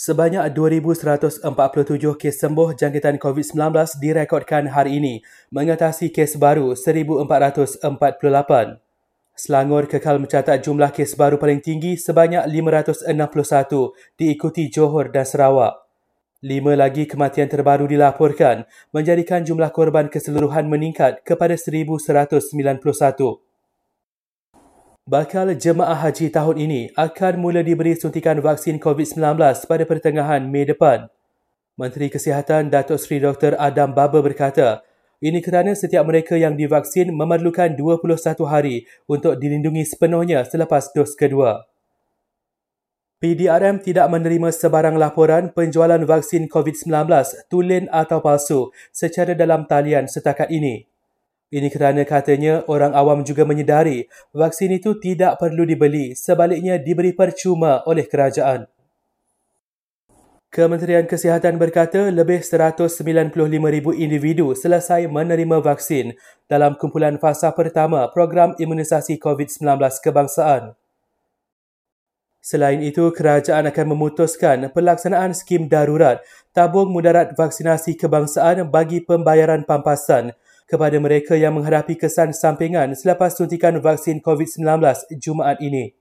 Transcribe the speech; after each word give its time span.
Sebanyak 0.00 0.56
2,147 0.56 1.44
kes 2.16 2.40
sembuh 2.40 2.72
jangkitan 2.72 3.20
COVID-19 3.20 4.00
direkodkan 4.00 4.72
hari 4.72 4.96
ini 4.96 5.20
mengatasi 5.52 6.08
kes 6.08 6.40
baru 6.40 6.72
1,448. 6.72 7.84
Selangor 9.36 9.84
kekal 9.92 10.16
mencatat 10.16 10.64
jumlah 10.64 10.88
kes 10.96 11.20
baru 11.20 11.36
paling 11.36 11.60
tinggi 11.60 12.00
sebanyak 12.00 12.48
561 12.48 13.92
diikuti 14.16 14.72
Johor 14.72 15.12
dan 15.12 15.28
Sarawak. 15.28 15.84
Lima 16.40 16.72
lagi 16.80 17.04
kematian 17.04 17.52
terbaru 17.52 17.84
dilaporkan 17.84 18.64
menjadikan 18.96 19.44
jumlah 19.44 19.68
korban 19.68 20.08
keseluruhan 20.08 20.64
meningkat 20.64 21.20
kepada 21.28 21.60
1,191. 21.60 23.49
Bakal 25.08 25.56
jemaah 25.56 25.96
haji 25.96 26.28
tahun 26.28 26.56
ini 26.60 26.80
akan 26.92 27.40
mula 27.40 27.64
diberi 27.64 27.96
suntikan 27.96 28.36
vaksin 28.44 28.76
COVID-19 28.76 29.40
pada 29.64 29.84
pertengahan 29.88 30.44
Mei 30.44 30.68
depan. 30.68 31.08
Menteri 31.80 32.12
Kesihatan 32.12 32.68
Datuk 32.68 33.00
Seri 33.00 33.24
Dr. 33.24 33.56
Adam 33.56 33.96
Baba 33.96 34.20
berkata, 34.20 34.84
ini 35.24 35.40
kerana 35.40 35.72
setiap 35.72 36.04
mereka 36.04 36.36
yang 36.36 36.52
divaksin 36.52 37.16
memerlukan 37.16 37.72
21 37.80 38.44
hari 38.44 38.84
untuk 39.08 39.40
dilindungi 39.40 39.88
sepenuhnya 39.88 40.44
selepas 40.44 40.92
dos 40.92 41.16
kedua. 41.16 41.64
PDRM 43.20 43.80
tidak 43.80 44.08
menerima 44.12 44.52
sebarang 44.52 45.00
laporan 45.00 45.52
penjualan 45.52 46.00
vaksin 46.04 46.48
COVID-19 46.48 47.08
tulen 47.48 47.88
atau 47.88 48.20
palsu 48.20 48.72
secara 48.92 49.32
dalam 49.32 49.64
talian 49.64 50.08
setakat 50.08 50.52
ini. 50.52 50.89
Ini 51.50 51.66
kerana 51.66 52.06
katanya 52.06 52.62
orang 52.70 52.94
awam 52.94 53.26
juga 53.26 53.42
menyedari 53.42 54.06
vaksin 54.30 54.70
itu 54.70 54.94
tidak 55.02 55.42
perlu 55.42 55.66
dibeli 55.66 56.14
sebaliknya 56.14 56.78
diberi 56.78 57.10
percuma 57.10 57.82
oleh 57.90 58.06
kerajaan. 58.06 58.70
Kementerian 60.50 61.06
Kesihatan 61.06 61.58
berkata 61.58 62.10
lebih 62.10 62.42
195,000 62.42 63.34
individu 63.98 64.54
selesai 64.54 65.06
menerima 65.10 65.62
vaksin 65.62 66.14
dalam 66.46 66.74
kumpulan 66.78 67.18
fasa 67.22 67.54
pertama 67.54 68.06
program 68.10 68.54
imunisasi 68.58 69.18
COVID-19 69.18 69.78
kebangsaan. 70.02 70.74
Selain 72.42 72.82
itu, 72.82 73.10
kerajaan 73.14 73.70
akan 73.70 73.86
memutuskan 73.94 74.74
pelaksanaan 74.74 75.38
skim 75.38 75.70
darurat 75.70 76.18
tabung 76.50 76.90
mudarat 76.90 77.34
vaksinasi 77.38 77.94
kebangsaan 77.94 78.66
bagi 78.70 79.02
pembayaran 79.06 79.62
pampasan 79.62 80.34
kepada 80.70 80.96
mereka 81.02 81.34
yang 81.34 81.58
menghadapi 81.58 81.98
kesan 81.98 82.30
sampingan 82.30 82.94
selepas 82.94 83.34
suntikan 83.34 83.74
vaksin 83.82 84.22
COVID-19 84.22 84.62
Jumaat 85.18 85.58
ini. 85.58 85.98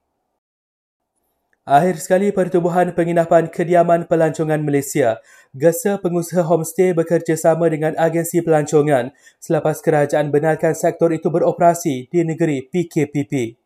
Akhir 1.70 2.02
sekali 2.02 2.34
Pertubuhan 2.34 2.98
Penginapan 2.98 3.46
Kediaman 3.46 4.10
Pelancongan 4.10 4.58
Malaysia 4.58 5.22
gesa 5.54 6.02
pengusaha 6.02 6.42
homestay 6.42 6.98
bekerjasama 6.98 7.70
dengan 7.70 7.94
agensi 7.94 8.42
pelancongan 8.42 9.14
selepas 9.38 9.78
kerajaan 9.78 10.34
benarkan 10.34 10.74
sektor 10.74 11.14
itu 11.14 11.30
beroperasi 11.30 12.10
di 12.10 12.26
negeri 12.26 12.66
PKPP. 12.66 13.59